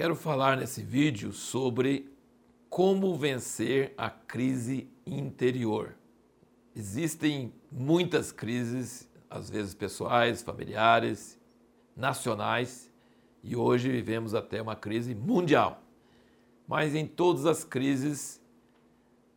[0.00, 2.10] Quero falar nesse vídeo sobre
[2.70, 5.94] como vencer a crise interior.
[6.74, 11.38] Existem muitas crises, às vezes pessoais, familiares,
[11.94, 12.90] nacionais,
[13.44, 15.82] e hoje vivemos até uma crise mundial.
[16.66, 18.40] Mas em todas as crises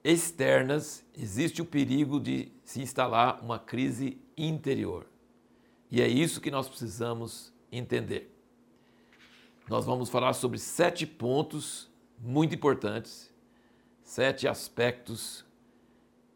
[0.02, 5.08] externas existe o perigo de se instalar uma crise interior.
[5.92, 8.33] E é isso que nós precisamos entender
[9.70, 13.34] nós vamos falar sobre sete pontos muito importantes,
[14.04, 15.46] sete aspectos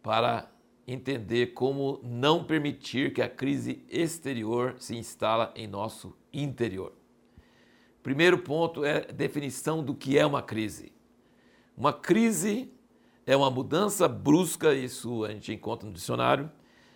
[0.02, 0.50] para
[0.88, 6.94] entender como não permitir que a crise exterior se instala em nosso interior.
[8.02, 10.94] Primeiro ponto é definição do que é uma crise.
[11.76, 12.72] Uma crise
[13.26, 16.50] é uma mudança brusca, isso a gente encontra no dicionário,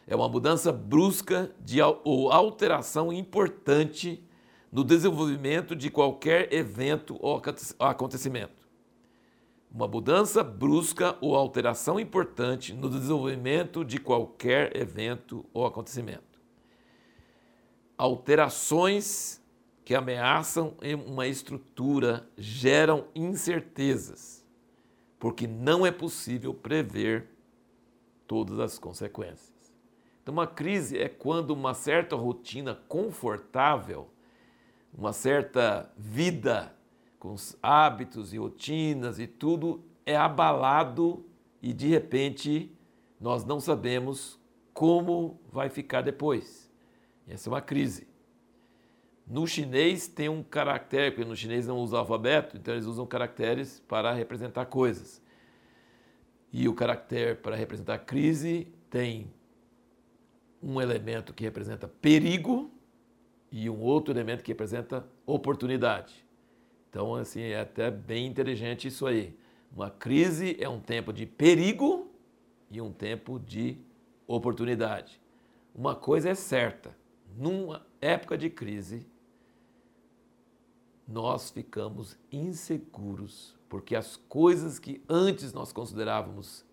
[0.07, 4.23] é uma mudança brusca de, ou alteração importante
[4.71, 7.41] no desenvolvimento de qualquer evento ou
[7.79, 8.61] acontecimento.
[9.69, 16.41] Uma mudança brusca ou alteração importante no desenvolvimento de qualquer evento ou acontecimento.
[17.97, 19.41] Alterações
[19.83, 20.75] que ameaçam
[21.05, 24.45] uma estrutura geram incertezas,
[25.19, 27.29] porque não é possível prever
[28.27, 29.51] todas as consequências.
[30.21, 34.09] Então, uma crise é quando uma certa rotina confortável
[34.93, 36.75] uma certa vida
[37.19, 41.25] com os hábitos e rotinas e tudo é abalado
[41.61, 42.75] e de repente
[43.19, 44.39] nós não sabemos
[44.73, 46.71] como vai ficar depois.
[47.27, 48.07] Essa é uma crise.
[49.27, 53.79] No chinês tem um caractere, porque no chinês não usa alfabeto, então eles usam caracteres
[53.87, 55.21] para representar coisas.
[56.51, 59.31] E o caractere para representar crise tem
[60.61, 62.70] um elemento que representa perigo,
[63.51, 66.25] e um outro elemento que representa oportunidade.
[66.89, 69.35] Então, assim, é até bem inteligente isso aí.
[69.75, 72.09] Uma crise é um tempo de perigo
[72.69, 73.77] e um tempo de
[74.27, 75.19] oportunidade.
[75.73, 76.95] Uma coisa é certa:
[77.37, 79.05] numa época de crise,
[81.07, 86.65] nós ficamos inseguros, porque as coisas que antes nós considerávamos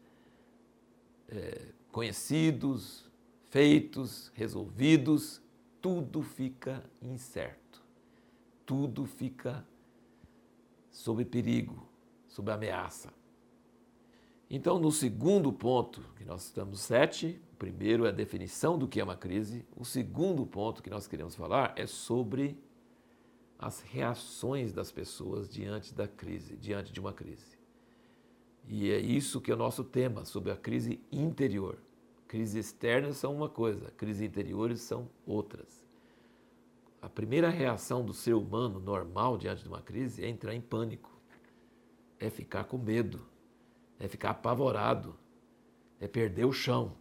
[1.29, 3.09] é, conhecidos,
[3.51, 5.41] feitos, resolvidos,
[5.81, 7.83] tudo fica incerto,
[8.67, 9.67] tudo fica
[10.91, 11.89] sob perigo,
[12.27, 13.13] sob ameaça.
[14.51, 19.01] Então, no segundo ponto, que nós estamos sete, o primeiro é a definição do que
[19.01, 22.59] é uma crise, o segundo ponto que nós queremos falar é sobre
[23.59, 27.59] as reações das pessoas diante da crise, diante de uma crise.
[28.67, 31.79] E é isso que é o nosso tema, sobre a crise interior.
[32.29, 35.83] Crises externas são uma coisa, crises interiores são outras.
[37.01, 41.11] A primeira reação do ser humano normal diante de uma crise é entrar em pânico,
[42.21, 43.27] é ficar com medo,
[43.99, 45.17] é ficar apavorado,
[45.99, 46.99] é perder o chão.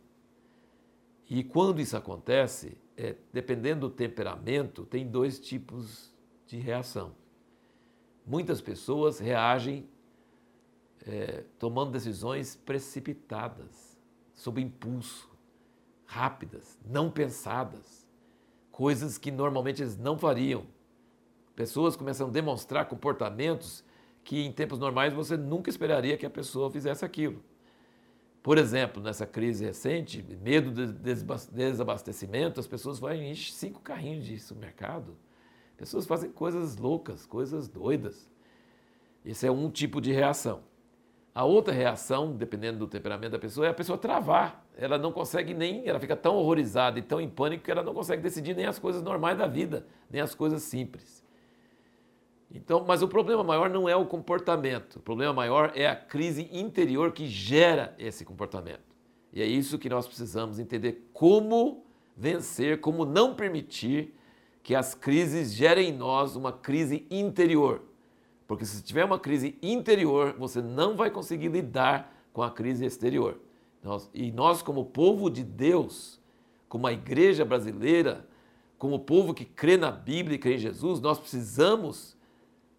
[1.29, 6.09] E quando isso acontece, é, dependendo do temperamento, tem dois tipos
[6.45, 7.13] de reação.
[8.25, 9.89] Muitas pessoas reagem
[11.05, 13.86] é, tomando decisões precipitadas
[14.37, 15.29] sob impulso,
[16.05, 18.07] rápidas, não pensadas,
[18.71, 20.63] coisas que normalmente eles não fariam.
[21.55, 23.83] Pessoas começam a demonstrar comportamentos
[24.23, 27.43] que em tempos normais você nunca esperaria que a pessoa fizesse aquilo.
[28.43, 30.93] Por exemplo, nessa crise recente, medo de
[31.51, 35.17] desabastecimento, as pessoas vão e enchem cinco carrinhos de supermercado.
[35.75, 38.29] Pessoas fazem coisas loucas, coisas doidas.
[39.25, 40.61] Esse é um tipo de reação.
[41.37, 44.65] A outra reação, dependendo do temperamento da pessoa, é a pessoa travar.
[44.75, 47.93] Ela não consegue nem, ela fica tão horrorizada e tão em pânico que ela não
[47.93, 51.23] consegue decidir nem as coisas normais da vida, nem as coisas simples.
[52.51, 54.95] Então, mas o problema maior não é o comportamento.
[54.95, 58.95] O problema maior é a crise interior que gera esse comportamento.
[59.31, 64.11] E é isso que nós precisamos entender como vencer, como não permitir
[64.63, 67.83] que as crises gerem em nós uma crise interior.
[68.47, 73.39] Porque se tiver uma crise interior, você não vai conseguir lidar com a crise exterior.
[73.83, 76.19] Nós, e nós, como povo de Deus,
[76.69, 78.27] como a igreja brasileira,
[78.77, 82.15] como povo que crê na Bíblia e crê em Jesus, nós precisamos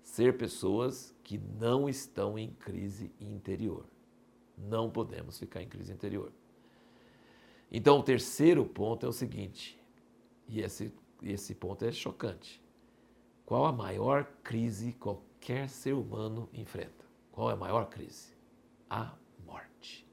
[0.02, 3.84] ser pessoas que não estão em crise interior.
[4.56, 6.32] Não podemos ficar em crise interior.
[7.70, 9.78] Então, o terceiro ponto é o seguinte,
[10.48, 10.92] e esse,
[11.22, 12.62] esse ponto é chocante.
[13.44, 17.06] Qual a maior crise, qual, qualquer ser humano enfrenta.
[17.30, 18.32] Qual é a maior crise?
[18.90, 19.12] A
[19.46, 20.06] morte.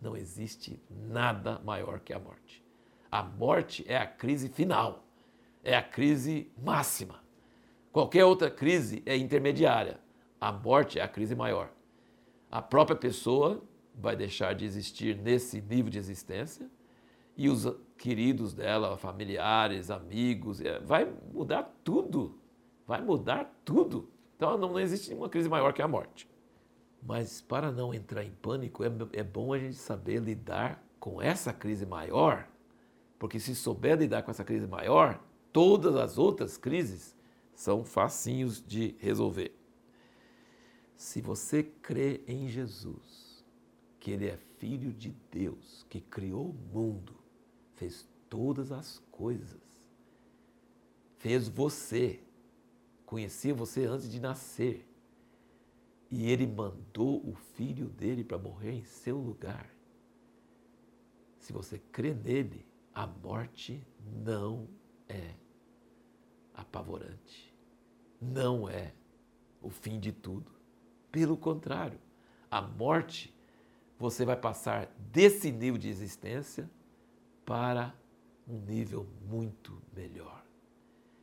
[0.00, 2.64] Não existe nada maior que a morte.
[3.10, 5.04] A morte é a crise final,
[5.64, 7.20] é a crise máxima.
[7.92, 10.00] Qualquer outra crise é intermediária.
[10.40, 11.70] A morte é a crise maior.
[12.50, 13.62] A própria pessoa
[13.92, 16.70] vai deixar de existir nesse nível de existência
[17.36, 17.66] e os
[17.98, 22.38] queridos dela, familiares, amigos, é, vai mudar tudo.
[22.86, 24.08] Vai mudar tudo.
[24.40, 26.26] Então não existe uma crise maior que a morte.
[27.02, 31.52] Mas para não entrar em pânico, é, é bom a gente saber lidar com essa
[31.52, 32.48] crise maior,
[33.18, 35.22] porque se souber lidar com essa crise maior,
[35.52, 37.14] todas as outras crises
[37.54, 39.54] são facinhos de resolver.
[40.96, 43.44] Se você crê em Jesus,
[43.98, 47.14] que Ele é Filho de Deus, que criou o mundo,
[47.74, 49.60] fez todas as coisas,
[51.18, 52.20] fez você,
[53.10, 54.88] conhecia você antes de nascer,
[56.08, 59.68] e ele mandou o filho dele para morrer em seu lugar.
[61.36, 62.64] Se você crê nele,
[62.94, 63.84] a morte
[64.24, 64.68] não
[65.08, 65.34] é
[66.54, 67.52] apavorante.
[68.20, 68.94] Não é
[69.60, 70.52] o fim de tudo.
[71.10, 71.98] Pelo contrário,
[72.48, 73.34] a morte,
[73.98, 76.70] você vai passar desse nível de existência
[77.44, 77.92] para
[78.46, 80.44] um nível muito melhor.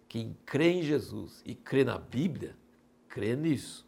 [0.07, 2.55] Quem crê em Jesus e crê na Bíblia,
[3.09, 3.85] crê nisso.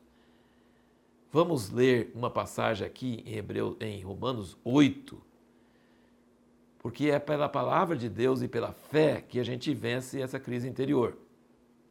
[1.31, 5.21] Vamos ler uma passagem aqui em Hebreu, em Romanos 8,
[6.79, 10.67] porque é pela palavra de Deus e pela fé que a gente vence essa crise
[10.67, 11.15] interior.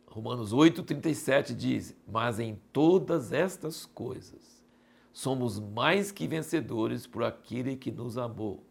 [0.07, 4.59] Romanos 8, 37 diz: Mas em todas estas coisas
[5.13, 8.65] somos mais que vencedores por aquele que nos amou.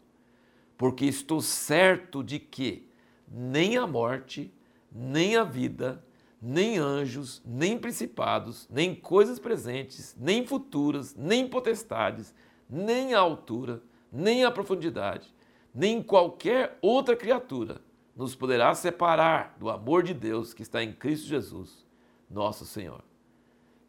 [0.76, 2.88] Porque estou certo de que
[3.26, 4.52] nem a morte,
[4.90, 6.04] nem a vida,
[6.40, 12.34] nem anjos, nem principados, nem coisas presentes, nem futuras, nem potestades,
[12.68, 13.82] nem a altura,
[14.12, 15.34] nem a profundidade,
[15.74, 17.80] nem qualquer outra criatura
[18.14, 21.86] nos poderá separar do amor de Deus que está em Cristo Jesus,
[22.28, 23.02] nosso Senhor.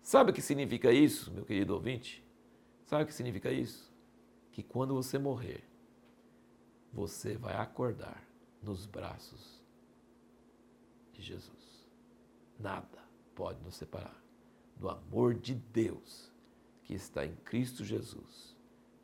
[0.01, 2.23] Sabe o que significa isso, meu querido ouvinte?
[2.85, 3.91] Sabe o que significa isso?
[4.51, 5.63] Que quando você morrer,
[6.91, 8.23] você vai acordar
[8.61, 9.58] nos braços
[11.19, 11.87] de Jesus.
[12.57, 12.87] Nada
[13.35, 14.15] pode nos separar
[14.75, 16.31] do amor de Deus
[16.83, 18.55] que está em Cristo Jesus,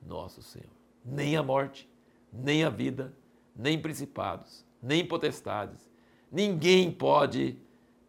[0.02, 0.72] nosso Senhor.
[1.04, 1.88] Nem a morte,
[2.32, 3.14] nem a vida,
[3.56, 5.90] nem principados, nem potestades.
[6.32, 7.58] Ninguém pode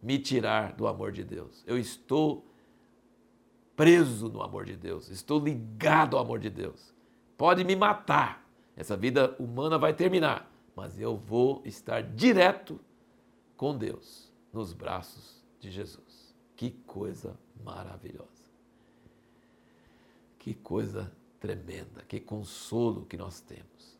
[0.01, 1.63] me tirar do amor de Deus.
[1.67, 2.45] Eu estou
[3.75, 6.93] preso no amor de Deus, estou ligado ao amor de Deus.
[7.37, 8.43] Pode me matar,
[8.75, 12.79] essa vida humana vai terminar, mas eu vou estar direto
[13.57, 16.33] com Deus nos braços de Jesus.
[16.55, 18.45] Que coisa maravilhosa.
[20.37, 23.97] Que coisa tremenda, que consolo que nós temos.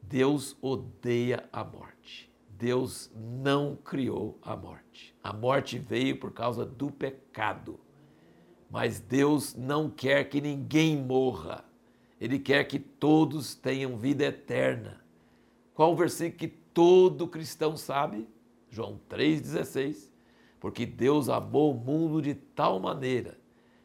[0.00, 2.30] Deus odeia a morte.
[2.48, 5.14] Deus não criou a morte.
[5.22, 7.80] A morte veio por causa do pecado.
[8.70, 11.64] Mas Deus não quer que ninguém morra.
[12.20, 15.02] Ele quer que todos tenham vida eterna.
[15.74, 18.28] Qual o versículo que todo cristão sabe?
[18.70, 20.10] João 3,16
[20.60, 23.38] porque Deus amou o mundo de tal maneira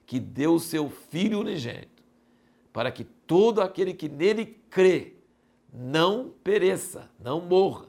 [0.05, 2.03] que deu seu Filho unigênito,
[2.71, 5.13] para que todo aquele que nele crê
[5.73, 7.85] não pereça, não morra,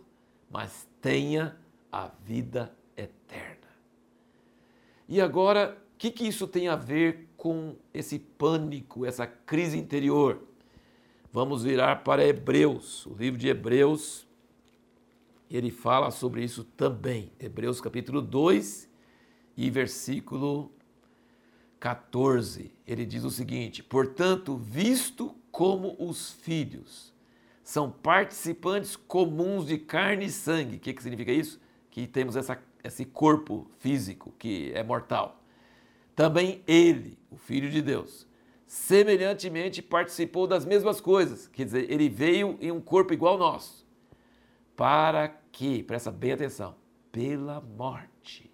[0.48, 1.56] mas tenha
[1.90, 3.66] a vida eterna.
[5.08, 10.42] E agora, o que, que isso tem a ver com esse pânico, essa crise interior?
[11.32, 14.25] Vamos virar para Hebreus, o livro de Hebreus,
[15.50, 17.32] ele fala sobre isso também.
[17.38, 18.88] Hebreus capítulo 2
[19.56, 20.72] e versículo
[21.78, 22.72] 14.
[22.86, 27.14] Ele diz o seguinte: Portanto, visto como os filhos
[27.62, 31.60] são participantes comuns de carne e sangue, o que, que significa isso?
[31.90, 35.42] Que temos essa, esse corpo físico que é mortal.
[36.14, 38.26] Também ele, o Filho de Deus,
[38.66, 43.85] semelhantemente participou das mesmas coisas, quer dizer, ele veio em um corpo igual ao nosso
[44.76, 46.76] para que, presta bem atenção,
[47.10, 48.50] pela morte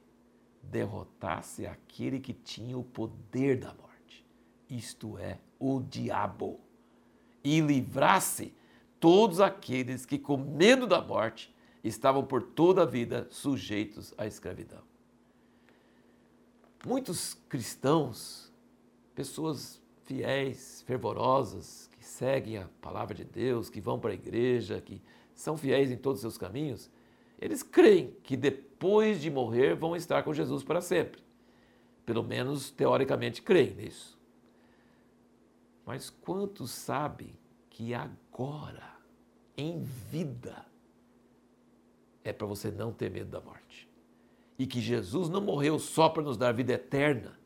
[0.62, 4.25] derrotasse aquele que tinha o poder da morte,
[4.71, 6.61] isto é, o diabo,
[7.43, 8.55] e livrasse
[9.00, 11.52] todos aqueles que, com medo da morte,
[11.83, 14.83] estavam por toda a vida sujeitos à escravidão.
[16.87, 18.52] Muitos cristãos,
[19.14, 25.02] pessoas fiéis, fervorosas, que seguem a palavra de Deus, que vão para a igreja, que
[25.43, 26.91] são fiéis em todos os seus caminhos,
[27.41, 31.23] eles creem que depois de morrer vão estar com Jesus para sempre.
[32.07, 34.19] Pelo menos teoricamente creem nisso.
[35.85, 37.35] Mas quantos sabem
[37.69, 38.97] que agora,
[39.57, 40.65] em vida,
[42.23, 43.93] é para você não ter medo da morte?
[44.63, 47.37] e que Jesus não morreu só para nos dar vida eterna,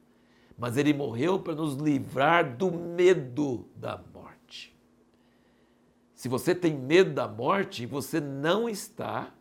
[0.59, 4.16] mas ele morreu para nos livrar do medo da morte.
[6.17, 9.35] Se você tem medo da morte, você não está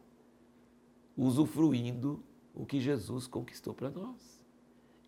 [1.15, 2.21] usufruindo
[2.53, 4.43] o que Jesus conquistou para nós.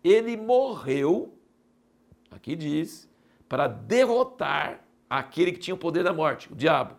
[0.02, 1.34] Ele morreu,
[2.30, 3.06] aqui diz,
[3.46, 6.96] para derrotar aquele que tinha o poder da morte, o diabo,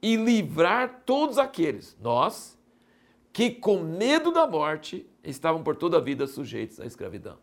[0.00, 2.56] e livrar todos aqueles, nós,
[3.32, 7.38] que com medo da morte estavam por toda a vida sujeitos à escravidão.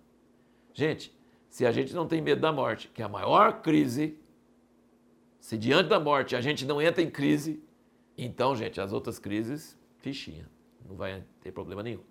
[0.73, 1.13] Gente,
[1.49, 4.17] se a gente não tem medo da morte, que é a maior crise,
[5.45, 7.63] se diante da morte a gente não entra em crise,
[8.17, 10.49] então, gente, as outras crises, fichinha,
[10.83, 12.01] não vai ter problema nenhum.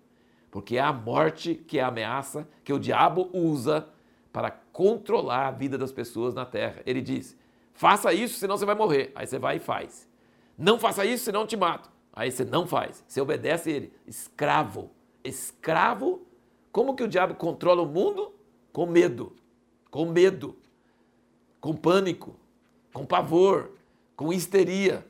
[0.49, 3.89] Porque é a morte que é a ameaça que o diabo usa
[4.31, 6.81] para controlar a vida das pessoas na terra.
[6.85, 7.37] Ele diz:
[7.73, 9.11] faça isso, senão você vai morrer.
[9.13, 10.09] Aí você vai e faz.
[10.57, 11.91] Não faça isso, senão eu te mato.
[12.13, 13.03] Aí você não faz.
[13.05, 13.91] Você obedece ele.
[14.07, 14.91] Escravo.
[15.25, 16.25] Escravo.
[16.71, 18.33] Como que o diabo controla o mundo?
[18.71, 19.35] Com medo.
[19.91, 20.57] Com medo.
[21.59, 22.39] Com pânico.
[22.95, 23.71] Com pavor.
[24.15, 25.05] Com histeria.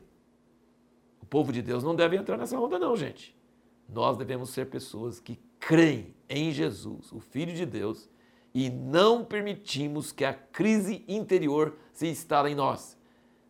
[1.22, 3.32] O povo de Deus não deve entrar nessa onda, não, gente.
[3.88, 8.10] Nós devemos ser pessoas que creem em Jesus, o Filho de Deus,
[8.52, 12.98] e não permitimos que a crise interior se instale em nós.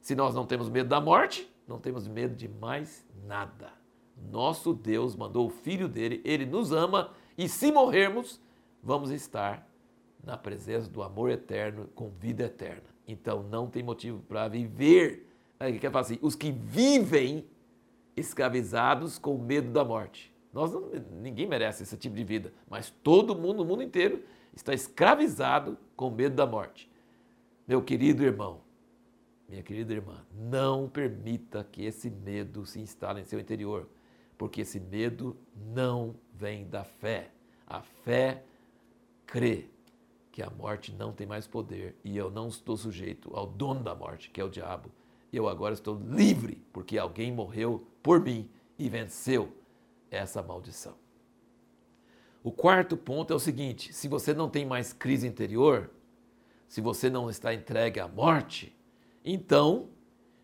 [0.02, 3.72] Se nós não temos medo da morte, não temos medo de mais nada.
[4.30, 8.38] Nosso Deus mandou o Filho dele, ele nos ama e se morrermos,
[8.82, 9.66] vamos estar
[10.22, 12.95] na presença do amor eterno com vida eterna.
[13.06, 15.28] Então não tem motivo para viver.
[15.58, 17.46] Aí quer falar assim, os que vivem
[18.16, 20.34] escravizados com medo da morte.
[20.52, 24.22] Nós não, ninguém merece esse tipo de vida, mas todo mundo, o mundo inteiro,
[24.54, 26.90] está escravizado com medo da morte.
[27.68, 28.62] Meu querido irmão,
[29.48, 33.88] minha querida irmã, não permita que esse medo se instale em seu interior,
[34.38, 37.30] porque esse medo não vem da fé.
[37.66, 38.42] A fé
[39.26, 39.68] crê
[40.36, 43.94] que a morte não tem mais poder e eu não estou sujeito ao dono da
[43.94, 44.90] morte, que é o diabo.
[45.32, 48.46] Eu agora estou livre, porque alguém morreu por mim
[48.78, 49.50] e venceu
[50.10, 50.94] essa maldição.
[52.44, 55.90] O quarto ponto é o seguinte: se você não tem mais crise interior,
[56.68, 58.76] se você não está entregue à morte,
[59.24, 59.88] então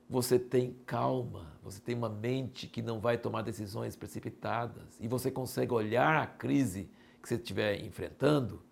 [0.08, 5.30] você tem calma, você tem uma mente que não vai tomar decisões precipitadas e você
[5.30, 6.88] consegue olhar a crise
[7.20, 8.62] que você estiver enfrentando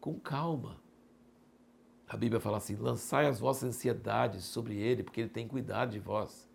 [0.00, 0.80] com calma.
[2.08, 5.98] A Bíblia fala assim: lançai as vossas ansiedades sobre ele, porque ele tem cuidado de
[5.98, 6.48] vós.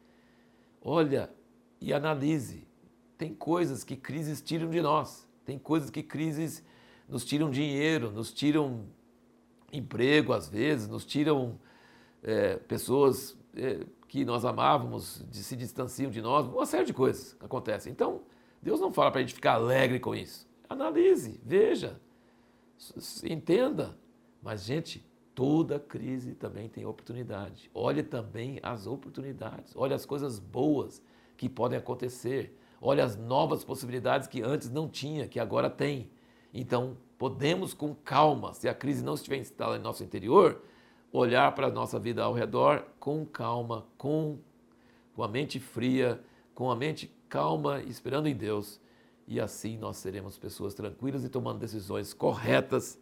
[0.81, 1.29] Olha
[1.79, 2.67] e analise
[3.23, 6.61] tem coisas que crises tiram de nós, tem coisas que crises
[7.07, 8.85] nos tiram dinheiro, nos tiram
[9.71, 11.57] emprego às vezes, nos tiram
[12.21, 17.37] é, pessoas é, que nós amávamos, de, se distanciam de nós, uma série de coisas
[17.39, 17.93] acontecem.
[17.93, 18.23] Então,
[18.61, 20.45] Deus não fala para a gente ficar alegre com isso.
[20.67, 22.01] Analise, veja,
[23.23, 23.97] entenda.
[24.41, 27.69] Mas, gente, toda crise também tem oportunidade.
[27.73, 31.01] Olhe também as oportunidades, olhe as coisas boas
[31.37, 36.11] que podem acontecer olha as novas possibilidades que antes não tinha, que agora tem.
[36.53, 40.61] Então, podemos com calma, se a crise não estiver instalada em nosso interior,
[41.11, 44.37] olhar para a nossa vida ao redor com calma, com,
[45.15, 46.21] com a mente fria,
[46.53, 48.81] com a mente calma, esperando em Deus.
[49.27, 52.99] E assim nós seremos pessoas tranquilas e tomando decisões corretas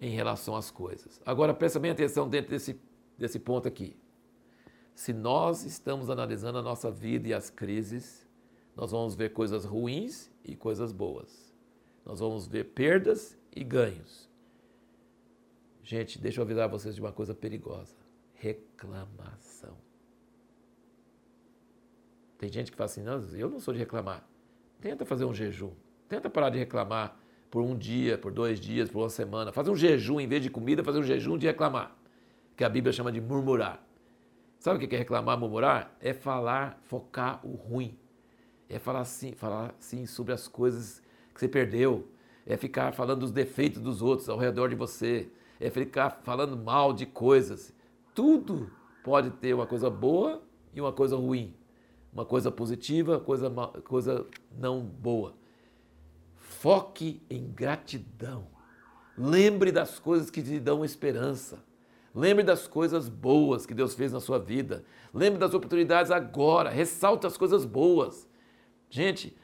[0.00, 1.20] em relação às coisas.
[1.26, 2.80] Agora, presta bem atenção dentro desse,
[3.16, 3.96] desse ponto aqui.
[4.94, 8.26] Se nós estamos analisando a nossa vida e as crises,
[8.74, 11.52] nós vamos ver coisas ruins e coisas boas.
[12.04, 14.28] Nós vamos ver perdas e ganhos.
[15.82, 17.96] Gente, deixa eu avisar vocês de uma coisa perigosa:
[18.34, 19.76] reclamação.
[22.36, 24.27] Tem gente que fala assim: não, eu não sou de reclamar.
[24.80, 25.72] Tenta fazer um jejum.
[26.08, 27.16] Tenta parar de reclamar
[27.50, 29.52] por um dia, por dois dias, por uma semana.
[29.52, 31.96] Fazer um jejum, em vez de comida, fazer um jejum de reclamar.
[32.56, 33.84] Que a Bíblia chama de murmurar.
[34.58, 35.96] Sabe o que é reclamar, murmurar?
[36.00, 37.96] É falar, focar o ruim
[38.68, 42.06] é falar assim, falar assim sobre as coisas que você perdeu,
[42.44, 46.92] é ficar falando dos defeitos dos outros ao redor de você, é ficar falando mal
[46.92, 47.74] de coisas.
[48.14, 48.70] Tudo
[49.02, 50.42] pode ter uma coisa boa
[50.74, 51.54] e uma coisa ruim,
[52.18, 53.48] uma coisa positiva, coisa
[53.84, 54.26] coisa
[54.58, 55.34] não boa.
[56.34, 58.48] Foque em gratidão.
[59.16, 61.62] Lembre das coisas que te dão esperança.
[62.12, 64.84] Lembre das coisas boas que Deus fez na sua vida.
[65.14, 66.70] Lembre das oportunidades agora.
[66.70, 68.28] Ressalte as coisas boas.
[68.90, 69.36] Gente,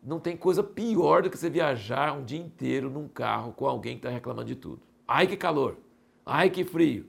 [0.00, 3.94] não tem coisa pior do que você viajar um dia inteiro num carro com alguém
[3.94, 4.82] que está reclamando de tudo.
[5.08, 5.78] Ai que calor,
[6.24, 7.06] ai que frio,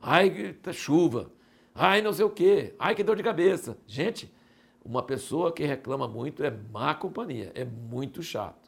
[0.00, 1.30] ai que tá chuva,
[1.74, 3.78] ai não sei o quê, ai que dor de cabeça.
[3.86, 4.33] Gente,
[4.84, 8.62] uma pessoa que reclama muito é má companhia, é muito chato.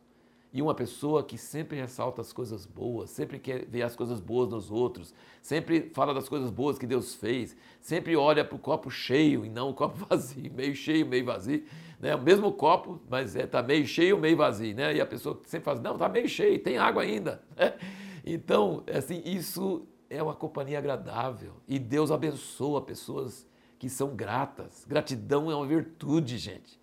[0.52, 4.49] e uma pessoa que sempre ressalta as coisas boas, sempre quer ver as coisas boas
[4.49, 8.90] nos outros, sempre fala das coisas boas que Deus fez, sempre olha para o copo
[8.90, 11.62] cheio e não o copo vazio, meio cheio, meio vazio,
[12.00, 12.14] né?
[12.14, 14.96] O mesmo copo, mas é tá meio cheio, meio vazio, né?
[14.96, 17.42] E a pessoa sempre fala, não, tá meio cheio, tem água ainda.
[17.56, 17.75] Né?
[18.25, 23.46] Então, assim, isso é uma companhia agradável e Deus abençoa pessoas
[23.78, 24.85] que são gratas.
[24.88, 26.80] Gratidão é uma virtude, gente.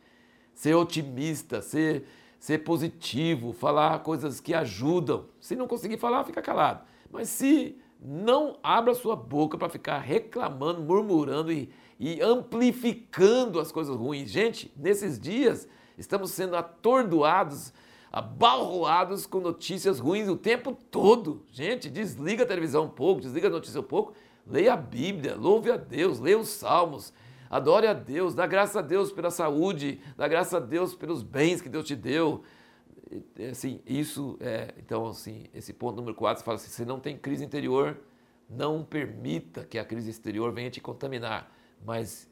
[0.54, 2.06] Ser otimista, ser
[2.44, 5.28] ser positivo, falar coisas que ajudam.
[5.40, 6.84] Se não conseguir falar, fica calado.
[7.10, 13.96] Mas se não abra sua boca para ficar reclamando, murmurando e, e amplificando as coisas
[13.96, 14.30] ruins.
[14.30, 17.72] Gente, nesses dias estamos sendo atordoados,
[18.12, 21.46] abalroados com notícias ruins o tempo todo.
[21.50, 24.12] Gente, desliga a televisão um pouco, desliga a notícia um pouco,
[24.46, 27.14] leia a Bíblia, louve a Deus, leia os Salmos,
[27.54, 31.62] Adore a Deus, dá graças a Deus pela saúde, dá graças a Deus pelos bens
[31.62, 32.44] que Deus te deu.
[33.52, 37.16] Assim, isso é, então assim, esse ponto número 4, você fala assim, se não tem
[37.16, 37.96] crise interior,
[38.50, 42.28] não permita que a crise exterior venha te contaminar, mas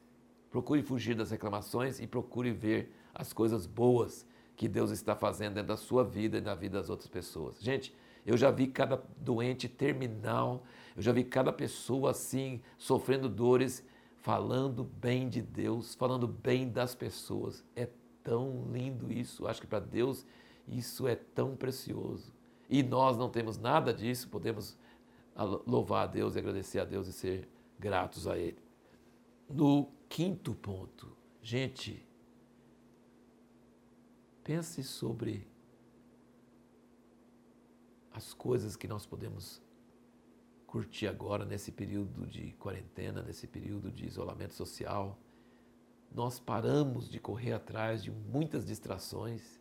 [0.50, 4.26] procure fugir das reclamações e procure ver as coisas boas
[4.56, 7.60] que Deus está fazendo dentro da sua vida e na vida das outras pessoas.
[7.62, 7.94] Gente,
[8.26, 10.64] eu já vi cada doente terminal,
[10.96, 13.84] eu já vi cada pessoa assim, sofrendo dores,
[14.18, 17.64] falando bem de Deus, falando bem das pessoas.
[17.76, 17.90] É
[18.24, 19.48] tão lindo isso.
[19.48, 20.26] Acho que para Deus
[20.68, 22.32] isso é tão precioso.
[22.70, 24.78] E nós não temos nada disso, podemos
[25.66, 27.50] louvar a Deus e agradecer a Deus e ser
[27.80, 28.60] gratos a Ele.
[29.50, 31.12] No quinto ponto,
[31.42, 32.06] gente,
[34.44, 35.51] pense sobre
[38.14, 39.62] as coisas que nós podemos
[40.68, 45.20] curtir agora nesse período de quarentena, nesse período de isolamento social.
[46.14, 49.60] Nós paramos de correr atrás de muitas distrações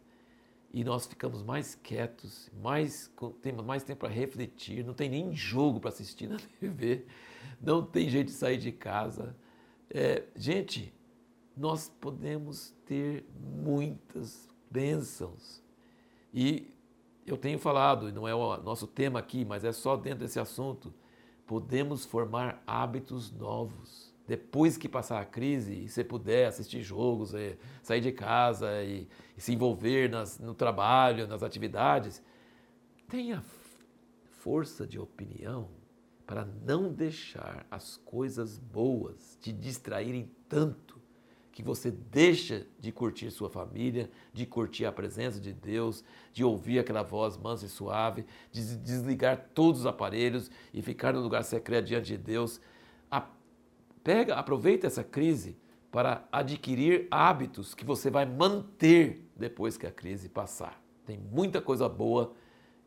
[0.73, 3.11] e nós ficamos mais quietos, mais
[3.43, 7.07] temos mais tempo para refletir, não tem nem jogo para assistir na TV,
[7.61, 9.35] não tem jeito de sair de casa.
[9.89, 10.95] É, gente,
[11.57, 15.61] nós podemos ter muitas bênçãos.
[16.33, 16.73] E
[17.33, 20.41] eu tenho falado, e não é o nosso tema aqui, mas é só dentro desse
[20.41, 20.93] assunto,
[21.47, 24.11] podemos formar hábitos novos.
[24.27, 29.09] Depois que passar a crise e você puder assistir jogos, é, sair de casa e,
[29.37, 32.23] e se envolver nas, no trabalho, nas atividades,
[33.09, 33.43] tenha
[34.31, 35.69] força de opinião
[36.27, 40.90] para não deixar as coisas boas te distraírem tanto
[41.61, 46.79] que você deixa de curtir sua família, de curtir a presença de Deus, de ouvir
[46.79, 51.87] aquela voz mansa e suave, de desligar todos os aparelhos e ficar no lugar secreto
[51.87, 52.61] diante de Deus.
[53.11, 53.27] A,
[54.03, 55.57] pega, aproveita essa crise
[55.91, 60.81] para adquirir hábitos que você vai manter depois que a crise passar.
[61.05, 62.33] Tem muita coisa boa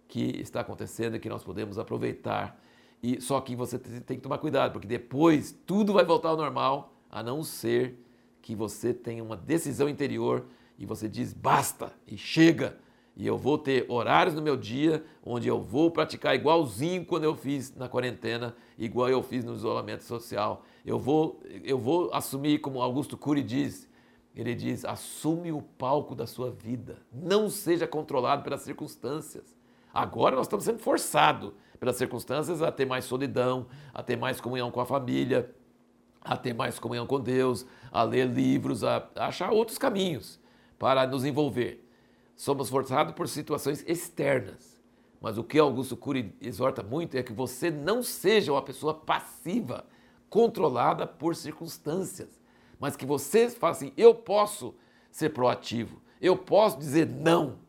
[0.07, 2.61] que está acontecendo e que nós podemos aproveitar.
[3.01, 6.95] E só que você tem que tomar cuidado, porque depois tudo vai voltar ao normal,
[7.09, 7.99] a não ser
[8.43, 10.45] que você tenha uma decisão interior
[10.77, 12.77] e você diz basta e chega.
[13.15, 17.35] E eu vou ter horários no meu dia onde eu vou praticar igualzinho quando eu
[17.35, 20.65] fiz na quarentena, igual eu fiz no isolamento social.
[20.85, 23.89] Eu vou, eu vou assumir, como Augusto Cury diz,
[24.35, 29.55] ele diz: assume o palco da sua vida, não seja controlado pelas circunstâncias.
[29.93, 34.69] Agora nós estamos sendo forçados pelas circunstâncias a ter mais solidão, a ter mais comunhão
[34.69, 35.53] com a família,
[36.23, 40.39] a ter mais comunhão com Deus, a ler livros, a, achar outros caminhos
[40.79, 41.87] para nos envolver.
[42.35, 44.81] Somos forçados por situações externas.
[45.21, 49.85] Mas o que Augusto Cury exorta muito é que você não seja uma pessoa passiva,
[50.27, 52.41] controlada por circunstâncias,
[52.79, 54.73] mas que você faça assim: eu posso
[55.11, 57.59] ser proativo, eu posso dizer não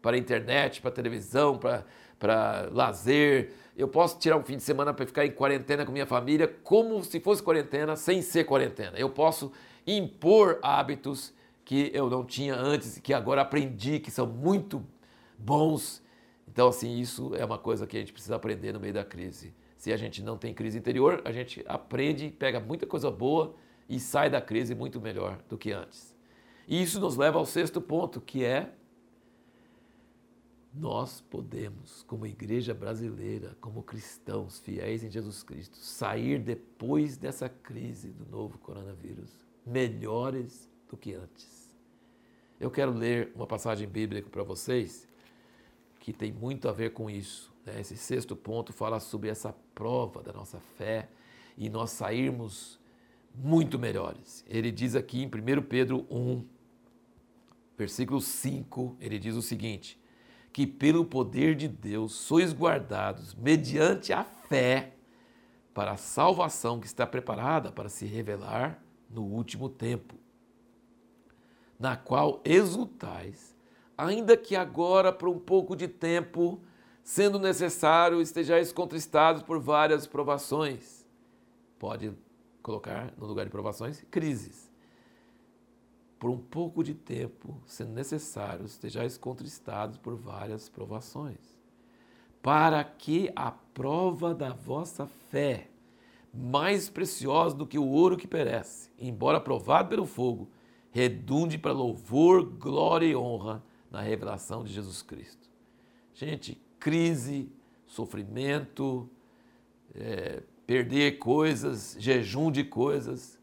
[0.00, 1.84] para a internet, para a televisão, para,
[2.18, 6.06] para lazer, eu posso tirar um fim de semana para ficar em quarentena com minha
[6.06, 8.98] família, como se fosse quarentena, sem ser quarentena.
[8.98, 9.52] Eu posso
[9.86, 14.82] impor hábitos que eu não tinha antes, que agora aprendi, que são muito
[15.36, 16.02] bons.
[16.48, 19.52] Então, assim, isso é uma coisa que a gente precisa aprender no meio da crise.
[19.76, 23.54] Se a gente não tem crise interior, a gente aprende, pega muita coisa boa
[23.88, 26.16] e sai da crise muito melhor do que antes.
[26.66, 28.70] E isso nos leva ao sexto ponto, que é
[30.78, 38.10] nós podemos, como igreja brasileira, como cristãos fiéis em Jesus Cristo, sair depois dessa crise
[38.10, 39.30] do novo coronavírus
[39.64, 41.74] melhores do que antes.
[42.60, 45.08] Eu quero ler uma passagem bíblica para vocês
[45.98, 47.52] que tem muito a ver com isso.
[47.64, 47.80] Né?
[47.80, 51.08] Esse sexto ponto fala sobre essa prova da nossa fé
[51.56, 52.78] e nós sairmos
[53.34, 54.44] muito melhores.
[54.46, 56.44] Ele diz aqui em 1 Pedro 1,
[57.76, 59.98] versículo 5, ele diz o seguinte
[60.56, 64.94] que pelo poder de Deus sois guardados mediante a fé
[65.74, 70.14] para a salvação que está preparada para se revelar no último tempo,
[71.78, 73.54] na qual exultais,
[73.98, 76.58] ainda que agora por um pouco de tempo,
[77.04, 81.06] sendo necessário, estejais contristados por várias provações.
[81.78, 82.14] Pode
[82.62, 84.65] colocar no lugar de provações, crises.
[86.18, 91.58] Por um pouco de tempo, sendo necessário, estejais contristados por várias provações,
[92.42, 95.68] para que a prova da vossa fé,
[96.32, 100.48] mais preciosa do que o ouro que perece, embora provado pelo fogo,
[100.90, 105.48] redunde para louvor, glória e honra na revelação de Jesus Cristo.
[106.14, 107.50] Gente, crise,
[107.86, 109.08] sofrimento,
[109.94, 113.35] é, perder coisas, jejum de coisas,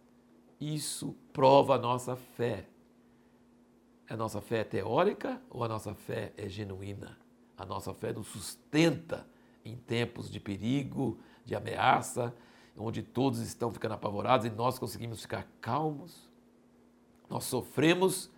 [0.63, 2.67] isso prova a nossa fé.
[4.09, 7.17] A nossa fé é teórica ou a nossa fé é genuína?
[7.57, 9.27] A nossa fé nos sustenta
[9.65, 12.33] em tempos de perigo, de ameaça,
[12.77, 16.29] onde todos estão ficando apavorados e nós conseguimos ficar calmos.
[17.29, 18.29] Nós sofremos,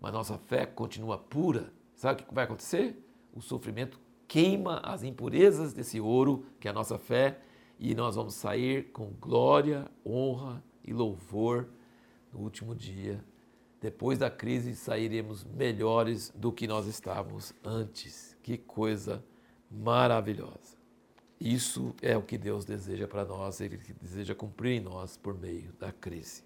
[0.00, 1.72] mas nossa fé continua pura.
[1.94, 3.02] Sabe o que vai acontecer?
[3.32, 7.40] O sofrimento queima as impurezas desse ouro, que é a nossa fé,
[7.78, 11.68] e nós vamos sair com glória, honra e louvor
[12.32, 13.24] no último dia.
[13.80, 18.36] Depois da crise, sairemos melhores do que nós estávamos antes.
[18.42, 19.24] Que coisa
[19.70, 20.76] maravilhosa!
[21.40, 25.72] Isso é o que Deus deseja para nós, Ele deseja cumprir em nós por meio
[25.74, 26.42] da crise.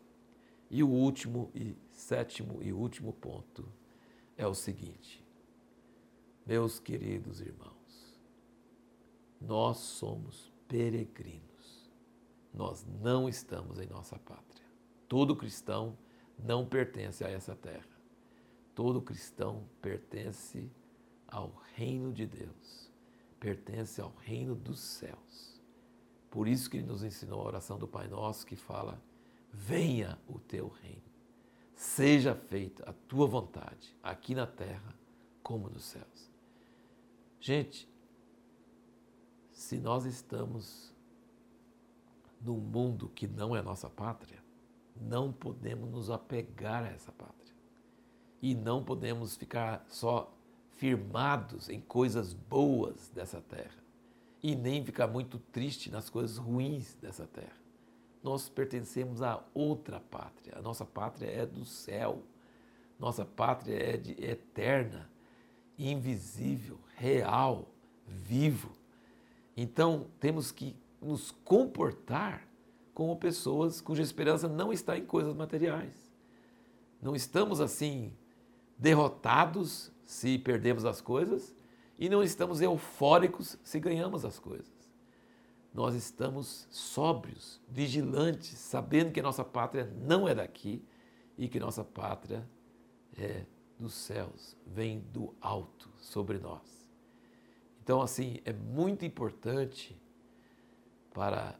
[0.70, 3.68] E o último e sétimo e último ponto
[4.37, 5.24] é o seguinte:
[6.44, 8.18] meus queridos irmãos,
[9.40, 11.48] nós somos peregrinos.
[12.53, 14.67] Nós não estamos em nossa pátria.
[15.09, 15.97] Todo cristão
[16.39, 17.89] não pertence a essa terra.
[18.75, 20.71] Todo cristão pertence
[21.27, 22.91] ao reino de Deus,
[23.39, 25.61] pertence ao reino dos céus.
[26.31, 29.03] Por isso que ele nos ensinou a oração do Pai Nosso que fala:
[29.53, 31.03] Venha o teu reino,
[31.75, 34.95] seja feita a tua vontade, aqui na terra
[35.43, 36.31] como nos céus.
[37.41, 37.89] Gente,
[39.53, 40.93] se nós estamos
[42.40, 44.38] num mundo que não é nossa pátria,
[45.01, 47.55] não podemos nos apegar a essa pátria.
[48.40, 50.33] E não podemos ficar só
[50.77, 53.83] firmados em coisas boas dessa terra.
[54.42, 57.57] E nem ficar muito triste nas coisas ruins dessa terra.
[58.22, 60.57] Nós pertencemos a outra pátria.
[60.57, 62.22] A nossa pátria é do céu.
[62.98, 65.11] Nossa pátria é, de, é eterna,
[65.77, 67.68] invisível, real,
[68.07, 68.70] vivo.
[69.57, 72.47] Então, temos que nos comportar
[72.95, 75.95] como pessoas cuja esperança não está em coisas materiais.
[77.01, 78.13] Não estamos assim
[78.77, 81.55] derrotados se perdemos as coisas
[81.99, 84.79] e não estamos eufóricos se ganhamos as coisas.
[85.73, 90.83] Nós estamos sóbrios, vigilantes, sabendo que nossa pátria não é daqui
[91.37, 92.49] e que nossa pátria
[93.17, 93.45] é
[93.79, 96.89] dos céus, vem do alto sobre nós.
[97.83, 99.97] Então, assim, é muito importante
[101.12, 101.59] para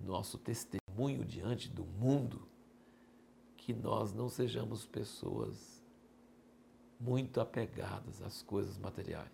[0.00, 2.48] nosso testemunho diante do mundo
[3.56, 5.84] que nós não sejamos pessoas
[6.98, 9.30] muito apegadas às coisas materiais.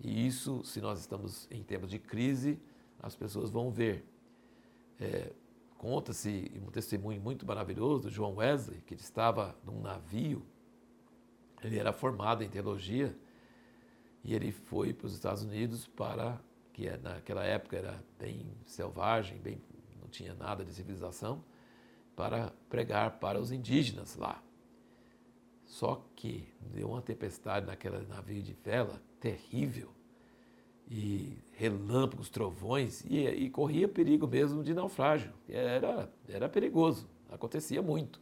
[0.00, 2.60] E isso, se nós estamos em tempos de crise,
[3.00, 4.04] as pessoas vão ver.
[5.00, 5.32] É,
[5.78, 10.44] Conta-se um testemunho muito maravilhoso do João Wesley, que ele estava num navio,
[11.62, 13.16] ele era formado em teologia,
[14.24, 16.42] e ele foi para os Estados Unidos para,
[16.78, 19.60] que é, naquela época era bem selvagem, bem,
[20.00, 21.42] não tinha nada de civilização,
[22.14, 24.40] para pregar para os indígenas lá.
[25.64, 29.90] Só que deu uma tempestade naquele navio de vela terrível,
[30.88, 35.32] e relâmpagos, trovões, e, e corria perigo mesmo de naufrágio.
[35.48, 38.20] Era, era perigoso, acontecia muito.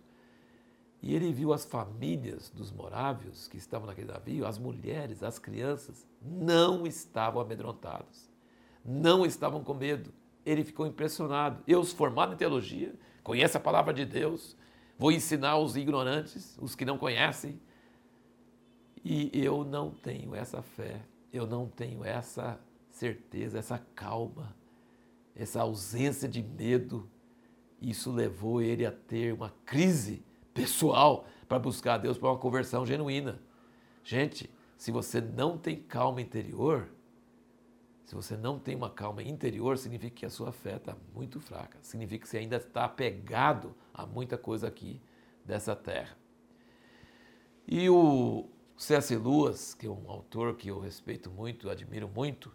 [1.02, 6.08] E ele viu as famílias dos morávios que estavam naquele navio, as mulheres, as crianças,
[6.22, 8.34] não estavam amedrontados,
[8.87, 10.12] não estavam com medo.
[10.44, 11.62] Ele ficou impressionado.
[11.66, 14.57] Eu, formado em teologia, conheço a palavra de Deus,
[14.99, 17.61] vou ensinar os ignorantes, os que não conhecem,
[19.05, 21.01] e eu não tenho essa fé,
[21.33, 22.59] eu não tenho essa
[22.90, 24.57] certeza, essa calma,
[25.35, 27.09] essa ausência de medo.
[27.81, 32.85] Isso levou ele a ter uma crise pessoal para buscar a Deus para uma conversão
[32.85, 33.40] genuína.
[34.03, 36.88] Gente, se você não tem calma interior,
[38.06, 41.76] se você não tem uma calma interior, significa que a sua fé está muito fraca.
[41.82, 45.02] Significa que você ainda está apegado a muita coisa aqui
[45.44, 46.16] dessa terra.
[47.66, 49.16] E o, C.S.
[49.16, 52.54] Lewis, que é um autor que eu respeito muito, admiro muito,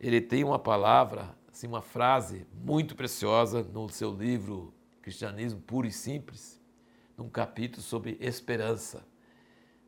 [0.00, 5.92] ele tem uma palavra, assim, uma frase muito preciosa no seu livro Cristianismo Puro e
[5.92, 6.60] Simples,
[7.16, 9.06] num capítulo sobre esperança.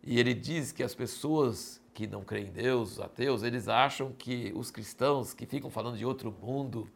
[0.00, 4.12] E ele diz que as pessoas que não creem em Deus, os ateus, eles acham
[4.12, 6.88] que os cristãos que ficam falando de outro mundo,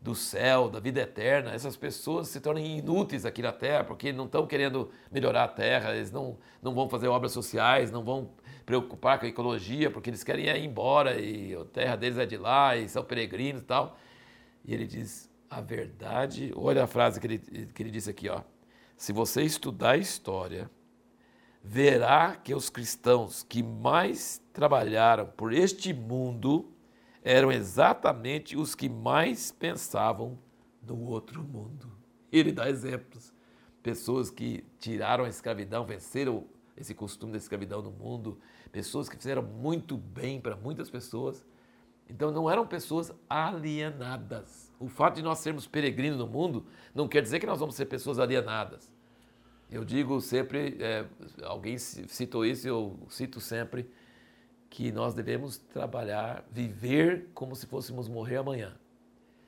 [0.00, 4.26] do céu, da vida eterna, essas pessoas se tornam inúteis aqui na Terra, porque não
[4.26, 8.30] estão querendo melhorar a Terra, eles não, não vão fazer obras sociais, não vão
[8.64, 12.36] preocupar com a ecologia, porque eles querem ir embora e a terra deles é de
[12.36, 13.98] lá e são peregrinos e tal.
[14.62, 18.42] E ele diz a verdade, olha a frase que ele, que ele disse aqui, ó.
[18.94, 20.70] Se você estudar a história,
[21.68, 26.72] verá que os cristãos que mais trabalharam por este mundo
[27.22, 30.38] eram exatamente os que mais pensavam
[30.82, 31.92] no outro mundo.
[32.32, 33.34] Ele dá exemplos.
[33.82, 38.40] Pessoas que tiraram a escravidão, venceram esse costume da escravidão no mundo,
[38.72, 41.44] pessoas que fizeram muito bem para muitas pessoas.
[42.08, 44.72] Então não eram pessoas alienadas.
[44.80, 47.84] O fato de nós sermos peregrinos no mundo não quer dizer que nós vamos ser
[47.84, 48.90] pessoas alienadas.
[49.70, 51.04] Eu digo sempre, é,
[51.42, 53.90] alguém citou isso, eu cito sempre,
[54.70, 58.74] que nós devemos trabalhar, viver como se fôssemos morrer amanhã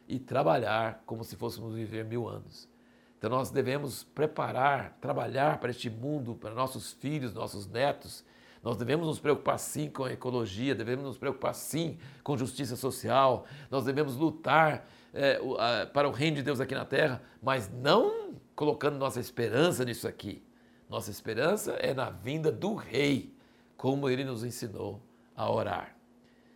[0.06, 2.68] e trabalhar como se fôssemos viver mil anos.
[3.16, 8.24] Então nós devemos preparar, trabalhar para este mundo, para nossos filhos, nossos netos.
[8.62, 13.46] Nós devemos nos preocupar sim com a ecologia, devemos nos preocupar sim com justiça social,
[13.70, 18.98] nós devemos lutar é, para o reino de Deus aqui na terra, mas não colocando
[18.98, 20.42] nossa esperança nisso aqui.
[20.88, 23.32] Nossa esperança é na vinda do Rei,
[23.76, 25.00] como ele nos ensinou
[25.36, 25.96] a orar.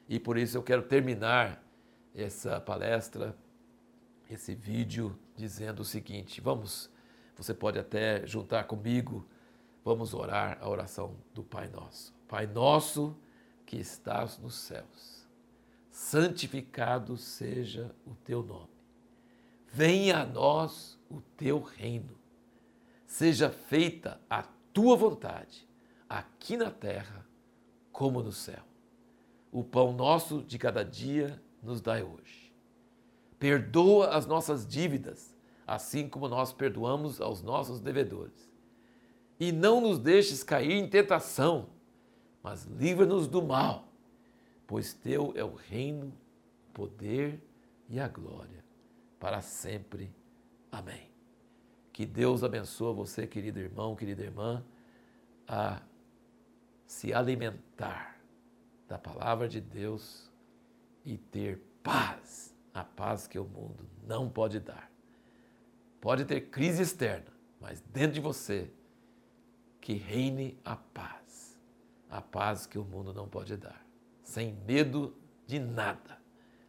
[0.08, 1.64] E por isso eu quero terminar
[2.14, 3.36] essa palestra,
[4.30, 6.90] esse vídeo, dizendo o seguinte: vamos,
[7.36, 9.26] você pode até juntar comigo,
[9.84, 12.14] vamos orar a oração do Pai Nosso.
[12.28, 13.16] Pai Nosso
[13.64, 15.13] que estás nos céus,
[15.94, 18.74] santificado seja o teu nome.
[19.68, 22.18] Venha a nós o teu reino.
[23.06, 25.68] Seja feita a tua vontade,
[26.08, 27.24] aqui na terra
[27.92, 28.64] como no céu.
[29.52, 32.52] O pão nosso de cada dia nos dai hoje.
[33.38, 35.32] Perdoa as nossas dívidas,
[35.64, 38.52] assim como nós perdoamos aos nossos devedores.
[39.38, 41.68] E não nos deixes cair em tentação,
[42.42, 43.93] mas livra-nos do mal,
[44.66, 46.12] pois teu é o reino,
[46.68, 47.40] o poder
[47.88, 48.64] e a glória,
[49.18, 50.14] para sempre.
[50.70, 51.10] Amém.
[51.92, 54.64] Que Deus abençoe você, querido irmão, querida irmã,
[55.46, 55.80] a
[56.86, 58.18] se alimentar
[58.88, 60.30] da palavra de Deus
[61.04, 64.90] e ter paz, a paz que o mundo não pode dar.
[66.00, 68.70] Pode ter crise externa, mas dentro de você
[69.80, 71.60] que reine a paz,
[72.10, 73.83] a paz que o mundo não pode dar,
[74.24, 75.14] sem medo
[75.46, 76.18] de nada,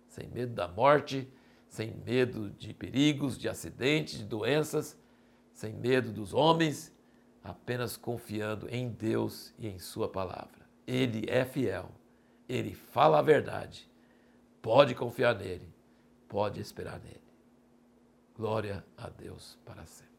[0.07, 1.27] sem medo da morte,
[1.67, 4.97] sem medo de perigos, de acidentes, de doenças,
[5.53, 6.93] sem medo dos homens,
[7.43, 10.69] apenas confiando em Deus e em Sua palavra.
[10.85, 11.89] Ele é fiel,
[12.47, 13.89] ele fala a verdade,
[14.61, 15.73] pode confiar nele,
[16.27, 17.23] pode esperar nele.
[18.35, 20.14] Glória a Deus para sempre.